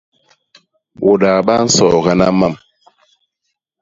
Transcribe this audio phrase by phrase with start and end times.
[0.99, 2.53] Bôdaa ba nsoogana mam.